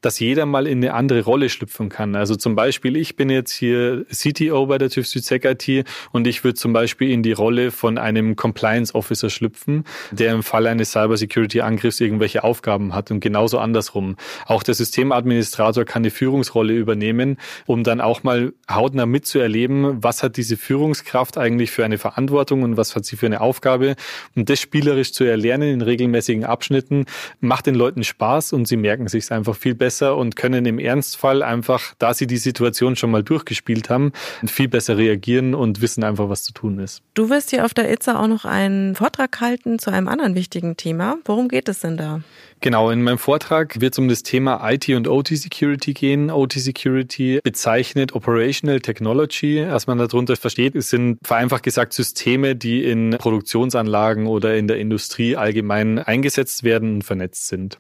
dass 0.06 0.20
jeder 0.20 0.46
mal 0.46 0.68
in 0.68 0.78
eine 0.78 0.94
andere 0.94 1.25
Rolle 1.25 1.48
schlüpfen 1.48 1.88
kann. 1.88 2.14
Also 2.14 2.36
zum 2.36 2.54
Beispiel, 2.54 2.96
ich 2.96 3.16
bin 3.16 3.28
jetzt 3.28 3.50
hier 3.50 4.06
CTO 4.08 4.66
bei 4.66 4.78
der 4.78 4.88
TÜV 4.88 5.04
Südsec 5.04 5.44
IT 5.44 5.84
und 6.12 6.28
ich 6.28 6.44
würde 6.44 6.54
zum 6.54 6.72
Beispiel 6.72 7.10
in 7.10 7.25
die 7.25 7.32
Rolle 7.32 7.72
von 7.72 7.98
einem 7.98 8.36
Compliance 8.36 8.94
Officer 8.94 9.30
schlüpfen, 9.30 9.82
der 10.12 10.32
im 10.32 10.44
Fall 10.44 10.68
eines 10.68 10.92
Cybersecurity-Angriffs 10.92 11.98
irgendwelche 11.98 12.44
Aufgaben 12.44 12.94
hat 12.94 13.10
und 13.10 13.18
genauso 13.18 13.58
andersrum. 13.58 14.14
Auch 14.46 14.62
der 14.62 14.75
Systemadministrator 14.75 15.84
kann 15.84 16.02
eine 16.02 16.12
Führungsrolle 16.12 16.75
übernehmen, 16.75 17.36
um 17.66 17.82
dann 17.82 18.00
auch 18.00 18.22
mal 18.22 18.52
hautnah 18.70 19.06
mitzuerleben, 19.06 20.04
was 20.04 20.22
hat 20.22 20.36
diese 20.36 20.56
Führungskraft 20.56 21.36
eigentlich 21.36 21.72
für 21.72 21.84
eine 21.84 21.98
Verantwortung 21.98 22.62
und 22.62 22.76
was 22.76 22.94
hat 22.94 23.04
sie 23.04 23.16
für 23.16 23.26
eine 23.26 23.40
Aufgabe. 23.40 23.96
Und 24.36 24.48
das 24.50 24.60
spielerisch 24.60 25.12
zu 25.12 25.25
erlernen 25.25 25.68
in 25.68 25.82
regelmäßigen 25.82 26.44
Abschnitten 26.44 27.06
macht 27.40 27.66
den 27.66 27.75
Leuten 27.75 28.04
Spaß 28.04 28.52
und 28.52 28.68
sie 28.68 28.76
merken 28.76 29.08
sich 29.08 29.32
einfach 29.32 29.56
viel 29.56 29.75
besser 29.75 29.95
besser 29.96 30.16
und 30.16 30.36
können 30.36 30.66
im 30.66 30.78
Ernstfall 30.78 31.42
einfach, 31.42 31.94
da 31.98 32.12
sie 32.12 32.26
die 32.26 32.36
Situation 32.36 32.96
schon 32.96 33.10
mal 33.10 33.22
durchgespielt 33.22 33.88
haben, 33.88 34.12
viel 34.46 34.68
besser 34.68 34.98
reagieren 34.98 35.54
und 35.54 35.80
wissen 35.80 36.04
einfach, 36.04 36.28
was 36.28 36.42
zu 36.42 36.52
tun 36.52 36.78
ist. 36.78 37.02
Du 37.14 37.30
wirst 37.30 37.50
hier 37.50 37.64
auf 37.64 37.72
der 37.72 37.90
ITSA 37.90 38.20
auch 38.20 38.26
noch 38.26 38.44
einen 38.44 38.94
Vortrag 38.94 39.40
halten 39.40 39.78
zu 39.78 39.90
einem 39.90 40.08
anderen 40.08 40.34
wichtigen 40.34 40.76
Thema. 40.76 41.16
Worum 41.24 41.48
geht 41.48 41.68
es 41.68 41.80
denn 41.80 41.96
da? 41.96 42.20
Genau, 42.66 42.90
in 42.90 43.04
meinem 43.04 43.18
Vortrag 43.18 43.80
wird 43.80 43.94
es 43.94 43.99
um 44.00 44.08
das 44.08 44.25
Thema 44.25 44.68
IT 44.68 44.88
und 44.88 45.06
OT 45.06 45.28
Security 45.28 45.94
gehen. 45.94 46.32
OT 46.32 46.54
Security 46.54 47.38
bezeichnet 47.40 48.12
Operational 48.12 48.80
Technology. 48.80 49.64
Was 49.68 49.87
man 49.87 49.99
darunter 49.99 50.35
versteht, 50.35 50.75
es 50.75 50.90
sind 50.90 51.20
vereinfacht 51.23 51.62
gesagt 51.62 51.92
Systeme, 51.92 52.56
die 52.56 52.82
in 52.82 53.11
Produktionsanlagen 53.20 54.26
oder 54.26 54.56
in 54.56 54.66
der 54.66 54.78
Industrie 54.78 55.37
allgemein 55.37 56.00
eingesetzt 56.00 56.64
werden 56.64 56.96
und 56.96 57.02
vernetzt 57.02 57.46
sind. 57.46 57.78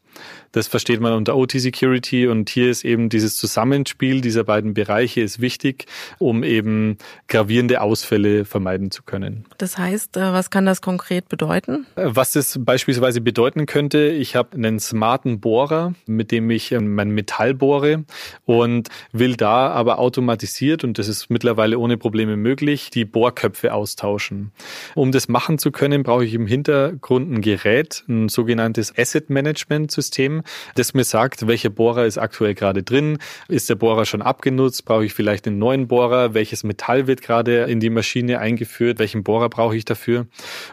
Das 0.52 0.68
versteht 0.68 1.00
man 1.00 1.14
unter 1.14 1.36
OT 1.36 1.52
Security 1.52 2.28
und 2.28 2.48
hier 2.48 2.70
ist 2.70 2.84
eben 2.84 3.08
dieses 3.08 3.36
Zusammenspiel 3.36 4.20
dieser 4.20 4.44
beiden 4.44 4.72
Bereiche 4.72 5.20
ist 5.20 5.40
wichtig, 5.40 5.86
um 6.18 6.44
eben 6.44 6.96
gravierende 7.26 7.80
Ausfälle 7.80 8.44
vermeiden 8.44 8.90
zu 8.92 9.02
können. 9.02 9.46
Das 9.58 9.76
heißt, 9.76 10.16
äh, 10.16 10.32
was 10.32 10.50
kann 10.50 10.64
das 10.64 10.80
konkret 10.80 11.28
bedeuten? 11.28 11.86
Äh, 11.96 12.04
was 12.06 12.32
das 12.32 12.58
beispielsweise 12.62 13.20
bedeuten 13.20 13.66
könnte, 13.66 14.06
ich 14.08 14.36
habe 14.36 14.56
einen 14.56 14.75
smarten 14.78 15.40
Bohrer, 15.40 15.94
mit 16.06 16.30
dem 16.32 16.50
ich 16.50 16.72
ähm, 16.72 16.94
mein 16.94 17.10
Metall 17.10 17.54
bohre 17.54 18.04
und 18.44 18.88
will 19.12 19.36
da 19.36 19.68
aber 19.68 19.98
automatisiert, 19.98 20.84
und 20.84 20.98
das 20.98 21.08
ist 21.08 21.30
mittlerweile 21.30 21.78
ohne 21.78 21.96
Probleme 21.96 22.36
möglich, 22.36 22.90
die 22.90 23.04
Bohrköpfe 23.04 23.72
austauschen. 23.72 24.52
Um 24.94 25.12
das 25.12 25.28
machen 25.28 25.58
zu 25.58 25.70
können, 25.70 26.02
brauche 26.02 26.24
ich 26.24 26.34
im 26.34 26.46
Hintergrund 26.46 27.30
ein 27.30 27.40
Gerät, 27.40 28.04
ein 28.08 28.28
sogenanntes 28.28 28.96
Asset 28.96 29.30
Management 29.30 29.90
System, 29.90 30.42
das 30.74 30.94
mir 30.94 31.04
sagt, 31.04 31.46
welcher 31.46 31.70
Bohrer 31.70 32.06
ist 32.06 32.18
aktuell 32.18 32.54
gerade 32.54 32.82
drin, 32.82 33.18
ist 33.48 33.68
der 33.70 33.74
Bohrer 33.74 34.04
schon 34.04 34.22
abgenutzt, 34.22 34.84
brauche 34.84 35.04
ich 35.04 35.14
vielleicht 35.14 35.46
einen 35.46 35.58
neuen 35.58 35.88
Bohrer, 35.88 36.34
welches 36.34 36.64
Metall 36.64 37.06
wird 37.06 37.22
gerade 37.22 37.64
in 37.64 37.80
die 37.80 37.90
Maschine 37.90 38.38
eingeführt, 38.38 38.98
welchen 38.98 39.22
Bohrer 39.22 39.48
brauche 39.48 39.76
ich 39.76 39.84
dafür. 39.84 40.26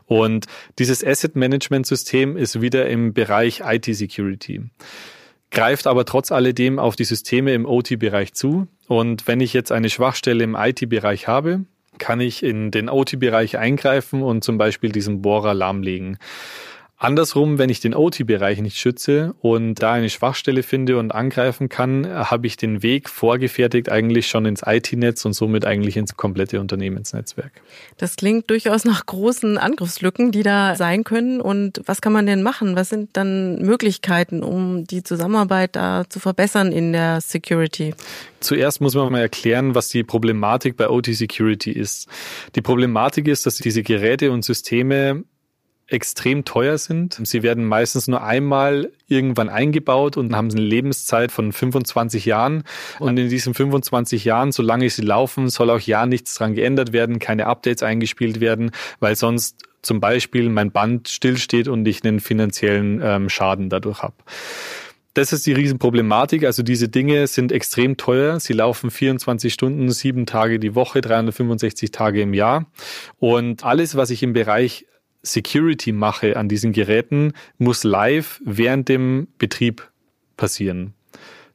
Und 0.05 0.45
dieses 0.79 1.03
Asset 1.03 1.35
Management 1.35 1.85
System 1.85 2.37
ist 2.37 2.61
wieder 2.61 2.87
im 2.87 3.13
Bereich 3.13 3.61
IT 3.65 3.82
IT-Security. 3.87 4.61
Greift 5.51 5.85
aber 5.85 6.05
trotz 6.05 6.31
alledem 6.31 6.79
auf 6.79 6.95
die 6.95 7.03
Systeme 7.03 7.53
im 7.53 7.65
OT-Bereich 7.65 8.33
zu. 8.33 8.67
Und 8.87 9.27
wenn 9.27 9.39
ich 9.39 9.53
jetzt 9.53 9.71
eine 9.71 9.89
Schwachstelle 9.89 10.43
im 10.43 10.55
IT-Bereich 10.55 11.27
habe, 11.27 11.65
kann 11.99 12.19
ich 12.19 12.41
in 12.41 12.71
den 12.71 12.89
OT-Bereich 12.89 13.57
eingreifen 13.57 14.23
und 14.23 14.43
zum 14.43 14.57
Beispiel 14.57 14.91
diesen 14.91 15.21
Bohrer 15.21 15.53
lahmlegen. 15.53 16.17
Andersrum, 16.97 17.57
wenn 17.57 17.69
ich 17.69 17.81
den 17.81 17.95
OT-Bereich 17.95 18.61
nicht 18.61 18.77
schütze 18.77 19.35
und 19.41 19.75
da 19.75 19.91
eine 19.91 20.09
Schwachstelle 20.09 20.63
finde 20.63 20.97
und 20.97 21.11
angreifen 21.11 21.67
kann, 21.67 22.07
habe 22.07 22.47
ich 22.47 22.55
den 22.55 22.81
Weg 22.81 23.09
vorgefertigt 23.09 23.89
eigentlich 23.89 24.27
schon 24.27 24.45
ins 24.45 24.61
IT-Netz 24.65 25.25
und 25.25 25.33
somit 25.33 25.65
eigentlich 25.65 25.97
ins 25.97 26.15
komplette 26.15 26.61
Unternehmensnetzwerk. 26.61 27.51
Das 27.97 28.15
klingt 28.15 28.49
durchaus 28.49 28.85
nach 28.85 29.05
großen 29.05 29.57
Angriffslücken, 29.57 30.31
die 30.31 30.43
da 30.43 30.75
sein 30.75 31.03
können. 31.03 31.41
Und 31.41 31.81
was 31.85 31.99
kann 31.99 32.13
man 32.13 32.25
denn 32.25 32.41
machen? 32.41 32.77
Was 32.77 32.87
sind 32.89 33.09
dann 33.17 33.61
Möglichkeiten, 33.61 34.41
um 34.41 34.85
die 34.85 35.03
Zusammenarbeit 35.03 35.75
da 35.75 36.05
zu 36.07 36.21
verbessern 36.21 36.71
in 36.71 36.93
der 36.93 37.19
Security? 37.19 37.93
Zuerst 38.39 38.79
muss 38.79 38.95
man 38.95 39.11
mal 39.11 39.19
erklären, 39.19 39.75
was 39.75 39.89
die 39.89 40.03
Problematik 40.03 40.77
bei 40.77 40.89
OT 40.89 41.07
Security 41.07 41.71
ist. 41.71 42.07
Die 42.55 42.61
Problematik 42.61 43.27
ist, 43.27 43.45
dass 43.45 43.57
diese 43.57 43.83
Geräte 43.83 44.31
und 44.31 44.45
Systeme 44.45 45.23
extrem 45.87 46.45
teuer 46.45 46.77
sind. 46.77 47.19
Sie 47.23 47.43
werden 47.43 47.65
meistens 47.65 48.07
nur 48.07 48.23
einmal 48.23 48.91
irgendwann 49.07 49.49
eingebaut 49.49 50.17
und 50.17 50.35
haben 50.35 50.49
eine 50.49 50.61
Lebenszeit 50.61 51.31
von 51.31 51.51
25 51.51 52.25
Jahren. 52.25 52.63
Und 52.99 53.17
in 53.17 53.29
diesen 53.29 53.53
25 53.53 54.25
Jahren, 54.25 54.51
solange 54.51 54.89
sie 54.89 55.01
laufen, 55.01 55.49
soll 55.49 55.69
auch 55.69 55.79
ja 55.79 56.05
nichts 56.05 56.35
dran 56.35 56.55
geändert 56.55 56.93
werden, 56.93 57.19
keine 57.19 57.47
Updates 57.47 57.83
eingespielt 57.83 58.39
werden, 58.39 58.71
weil 58.99 59.15
sonst 59.15 59.63
zum 59.81 59.99
Beispiel 59.99 60.49
mein 60.49 60.71
Band 60.71 61.09
stillsteht 61.09 61.67
und 61.67 61.85
ich 61.87 62.03
einen 62.03 62.21
finanziellen 62.21 63.01
ähm, 63.03 63.29
Schaden 63.29 63.69
dadurch 63.69 64.01
habe. 64.01 64.15
Das 65.13 65.31
ist 65.31 65.45
die 65.45 65.53
Riesenproblematik. 65.53 66.43
Also 66.43 66.63
diese 66.63 66.89
Dinge 66.89 67.27
sind 67.27 67.51
extrem 67.51 67.97
teuer. 67.97 68.39
Sie 68.39 68.53
laufen 68.53 68.89
24 68.89 69.53
Stunden, 69.53 69.91
sieben 69.91 70.25
Tage 70.25 70.57
die 70.57 70.73
Woche, 70.73 71.01
365 71.01 71.91
Tage 71.91 72.21
im 72.21 72.33
Jahr. 72.33 72.65
Und 73.19 73.63
alles, 73.63 73.95
was 73.95 74.09
ich 74.09 74.23
im 74.23 74.33
Bereich 74.33 74.87
Security 75.23 75.91
mache 75.91 76.37
an 76.37 76.49
diesen 76.49 76.73
Geräten, 76.73 77.33
muss 77.57 77.83
live 77.83 78.41
während 78.45 78.89
dem 78.89 79.27
Betrieb 79.37 79.89
passieren. 80.37 80.93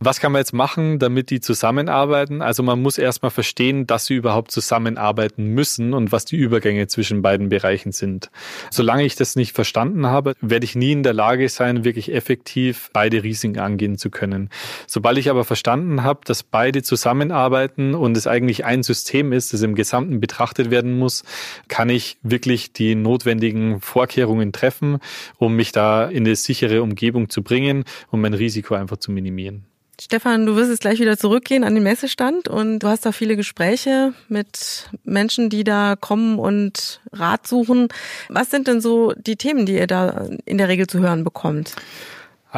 Was 0.01 0.21
kann 0.21 0.31
man 0.31 0.39
jetzt 0.39 0.53
machen, 0.53 1.01
damit 1.01 1.29
die 1.31 1.41
zusammenarbeiten? 1.41 2.41
Also 2.41 2.63
man 2.63 2.81
muss 2.81 2.99
erstmal 2.99 3.33
verstehen, 3.33 3.85
dass 3.89 4.07
sie 4.07 4.15
überhaupt 4.15 4.53
zusammenarbeiten 4.53 5.47
müssen 5.47 5.93
und 5.93 6.13
was 6.13 6.25
die 6.25 6.37
Übergänge 6.37 6.87
zwischen 6.87 7.21
beiden 7.21 7.49
Bereichen 7.49 7.91
sind. 7.91 8.31
Solange 8.71 9.05
ich 9.05 9.17
das 9.17 9.35
nicht 9.35 9.57
verstanden 9.57 10.07
habe, 10.07 10.35
werde 10.41 10.65
ich 10.65 10.77
nie 10.77 10.93
in 10.93 11.03
der 11.03 11.15
Lage 11.15 11.49
sein, 11.49 11.85
wirklich 11.85 12.15
effektiv 12.15 12.91
beide 12.93 13.25
Risiken 13.25 13.59
angehen 13.59 13.99
zu 13.99 14.09
können. 14.09 14.51
Sobald 14.87 15.19
ich 15.19 15.31
aber 15.31 15.45
verstanden 15.45 16.05
habe, 16.05 16.21
dass 16.25 16.45
beide 16.45 16.85
zusammenarbeiten 16.85 17.95
und 17.97 18.17
es 18.17 18.29
eigentlich 18.29 18.65
ein 18.65 18.85
System 18.85 19.33
ist, 19.33 19.53
das 19.53 19.63
im 19.63 19.75
Gesamten 19.75 20.21
betrachtet 20.21 20.71
werden 20.71 20.97
muss, 20.97 21.25
kann 21.67 21.89
ich 21.89 22.19
wirklich 22.23 22.73
die 22.73 22.95
notwendigen 22.95 23.81
Vorkehrungen 23.81 24.53
treffen, 24.53 24.99
um 25.39 25.57
mich 25.57 25.73
da 25.73 26.05
in 26.05 26.25
eine 26.25 26.37
sichere 26.37 26.85
Umgebung 26.85 27.31
zu 27.31 27.43
bringen, 27.43 27.83
um 28.13 28.21
mein 28.21 28.35
Risiko 28.35 28.77
einfach 28.77 28.99
zu 28.99 29.11
minimieren. 29.11 29.68
Stefan, 30.01 30.47
du 30.47 30.55
wirst 30.55 30.71
jetzt 30.71 30.81
gleich 30.81 31.01
wieder 31.01 31.19
zurückgehen 31.19 31.65
an 31.65 31.75
den 31.75 31.83
Messestand 31.83 32.47
und 32.47 32.79
du 32.79 32.87
hast 32.87 33.05
da 33.05 33.11
viele 33.11 33.35
Gespräche 33.35 34.15
mit 34.29 34.89
Menschen, 35.03 35.51
die 35.51 35.65
da 35.65 35.97
kommen 35.97 36.39
und 36.39 37.01
Rat 37.13 37.49
suchen. 37.49 37.89
Was 38.29 38.51
sind 38.51 38.69
denn 38.69 38.81
so 38.81 39.13
die 39.17 39.35
Themen, 39.35 39.67
die 39.67 39.75
ihr 39.75 39.89
da 39.89 40.29
in 40.45 40.57
der 40.57 40.69
Regel 40.69 40.87
zu 40.87 41.01
hören 41.01 41.25
bekommt? 41.25 41.75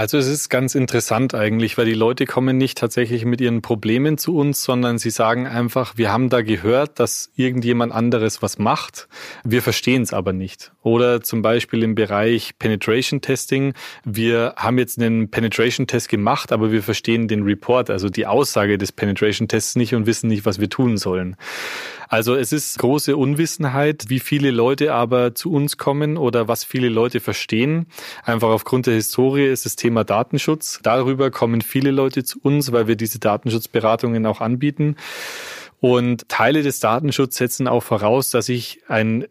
Also 0.01 0.17
es 0.17 0.29
ist 0.29 0.49
ganz 0.49 0.75
interessant 0.75 1.35
eigentlich, 1.35 1.77
weil 1.77 1.85
die 1.85 1.93
Leute 1.93 2.25
kommen 2.25 2.57
nicht 2.57 2.79
tatsächlich 2.79 3.27
mit 3.27 3.43
ihren 3.43 3.61
Problemen 3.61 4.17
zu 4.17 4.35
uns, 4.35 4.65
sondern 4.65 4.97
sie 4.97 5.11
sagen 5.11 5.47
einfach, 5.47 5.99
wir 5.99 6.11
haben 6.11 6.31
da 6.31 6.41
gehört, 6.41 6.99
dass 6.99 7.31
irgendjemand 7.37 7.93
anderes 7.93 8.41
was 8.41 8.59
macht, 8.59 9.09
wir 9.45 9.61
verstehen 9.61 10.01
es 10.01 10.15
aber 10.15 10.33
nicht. 10.33 10.73
Oder 10.81 11.21
zum 11.21 11.43
Beispiel 11.43 11.83
im 11.83 11.95
Bereich 11.95 12.59
Penetration 12.59 13.21
Testing, 13.21 13.75
wir 14.03 14.55
haben 14.57 14.79
jetzt 14.79 14.99
einen 14.99 15.31
Penetration 15.31 15.87
Test 15.87 16.09
gemacht, 16.09 16.51
aber 16.51 16.73
wir 16.73 16.83
verstehen 16.83 17.29
den 17.29 17.43
Report, 17.43 17.91
also 17.91 18.09
die 18.09 18.27
Aussage 18.27 18.79
des 18.79 18.93
Penetration 18.93 19.49
Tests 19.49 19.77
nicht 19.77 19.95
und 19.95 20.07
wissen 20.07 20.29
nicht, 20.29 20.47
was 20.47 20.61
wir 20.61 20.71
tun 20.71 20.97
sollen. 20.97 21.37
Also 22.11 22.35
es 22.35 22.53
ist 22.53 22.77
große 22.81 23.17
Unwissenheit, 23.17 24.07
wie 24.09 24.19
viele 24.19 24.51
Leute 24.51 24.93
aber 24.93 25.37
zu 25.37 25.53
uns 25.53 25.77
kommen 25.77 26.17
oder 26.17 26.49
was 26.49 26.65
viele 26.65 26.89
Leute 26.89 27.21
verstehen. 27.21 27.87
Einfach 28.25 28.49
aufgrund 28.49 28.89
der 28.89 28.95
Historie 28.95 29.47
ist 29.47 29.65
das 29.65 29.77
Thema 29.77 30.03
Datenschutz. 30.03 30.81
Darüber 30.83 31.31
kommen 31.31 31.61
viele 31.61 31.93
Leute 31.93 32.25
zu 32.25 32.41
uns, 32.43 32.73
weil 32.73 32.89
wir 32.89 32.97
diese 32.97 33.21
Datenschutzberatungen 33.21 34.27
auch 34.27 34.41
anbieten. 34.41 34.97
Und 35.79 36.29
Teile 36.29 36.65
des 36.65 36.81
Datenschutzes 36.81 37.39
setzen 37.39 37.69
auch 37.69 37.85
voraus, 37.85 38.31
dass 38.31 38.49
ich 38.49 38.81
ein 38.89 39.29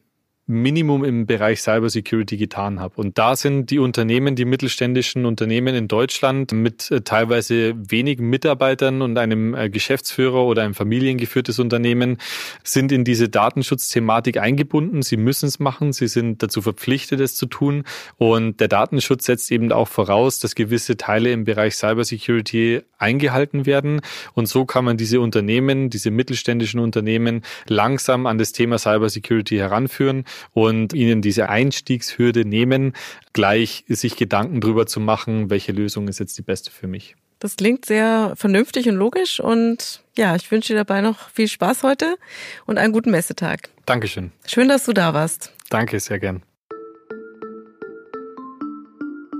Minimum 0.49 1.03
im 1.03 1.27
Bereich 1.27 1.61
Cybersecurity 1.61 2.35
getan 2.35 2.79
habe. 2.79 2.95
Und 2.99 3.19
da 3.19 3.35
sind 3.35 3.69
die 3.69 3.77
Unternehmen, 3.77 4.35
die 4.35 4.45
mittelständischen 4.45 5.27
Unternehmen 5.27 5.75
in 5.75 5.87
Deutschland 5.87 6.53
mit 6.53 6.89
äh, 6.89 7.01
teilweise 7.01 7.75
wenigen 7.77 8.27
Mitarbeitern 8.31 9.03
und 9.03 9.15
einem 9.19 9.53
äh, 9.53 9.69
Geschäftsführer 9.69 10.43
oder 10.43 10.63
ein 10.63 10.73
familiengeführtes 10.73 11.59
Unternehmen, 11.59 12.17
sind 12.63 12.91
in 12.91 13.03
diese 13.03 13.29
Datenschutzthematik 13.29 14.37
eingebunden. 14.37 15.03
Sie 15.03 15.17
müssen 15.17 15.45
es 15.45 15.59
machen. 15.59 15.93
Sie 15.93 16.07
sind 16.07 16.41
dazu 16.41 16.63
verpflichtet, 16.63 17.19
es 17.19 17.35
zu 17.35 17.45
tun. 17.45 17.83
Und 18.17 18.59
der 18.59 18.69
Datenschutz 18.69 19.25
setzt 19.25 19.51
eben 19.51 19.71
auch 19.71 19.87
voraus, 19.87 20.39
dass 20.39 20.55
gewisse 20.55 20.97
Teile 20.97 21.31
im 21.31 21.43
Bereich 21.43 21.75
Cybersecurity 21.75 22.81
eingehalten 22.97 23.67
werden. 23.67 24.01
Und 24.33 24.47
so 24.47 24.65
kann 24.65 24.83
man 24.83 24.97
diese 24.97 25.21
Unternehmen, 25.21 25.91
diese 25.91 26.09
mittelständischen 26.09 26.79
Unternehmen 26.79 27.43
langsam 27.67 28.25
an 28.25 28.39
das 28.39 28.51
Thema 28.51 28.79
Cybersecurity 28.79 29.57
heranführen 29.57 30.25
und 30.53 30.93
ihnen 30.93 31.21
diese 31.21 31.49
Einstiegshürde 31.49 32.45
nehmen, 32.45 32.93
gleich 33.33 33.83
sich 33.87 34.15
Gedanken 34.15 34.61
darüber 34.61 34.85
zu 34.85 34.99
machen, 34.99 35.49
welche 35.49 35.71
Lösung 35.71 36.07
ist 36.07 36.19
jetzt 36.19 36.37
die 36.37 36.41
beste 36.41 36.71
für 36.71 36.87
mich. 36.87 37.15
Das 37.39 37.55
klingt 37.55 37.85
sehr 37.85 38.33
vernünftig 38.35 38.89
und 38.89 38.95
logisch 38.95 39.39
und 39.39 40.03
ja, 40.17 40.35
ich 40.35 40.51
wünsche 40.51 40.73
dir 40.73 40.79
dabei 40.79 40.99
noch 40.99 41.29
viel 41.29 41.47
Spaß 41.47 41.83
heute 41.83 42.17
und 42.65 42.77
einen 42.77 42.91
guten 42.91 43.11
Messetag. 43.11 43.69
Dankeschön. 43.85 44.31
Schön, 44.45 44.67
dass 44.67 44.83
du 44.83 44.93
da 44.93 45.13
warst. 45.13 45.53
Danke, 45.69 45.99
sehr 45.99 46.19
gern. 46.19 46.43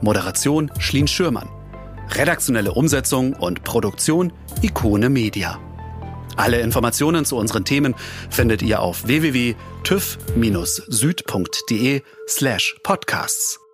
Moderation 0.02 0.72
Schlien 0.80 1.08
Schürmann. 1.08 1.50
Redaktionelle 2.12 2.72
Umsetzung 2.72 3.34
und 3.34 3.64
Produktion 3.64 4.32
Ikone 4.62 5.10
Media. 5.10 5.60
Alle 6.36 6.60
Informationen 6.60 7.26
zu 7.26 7.38
unseren 7.38 7.66
Themen 7.66 7.96
findet 8.30 8.62
ihr 8.62 8.82
auf 8.82 9.08
www.tüv-süd.de 9.08 12.02
slash 12.28 12.76
podcasts. 12.84 13.65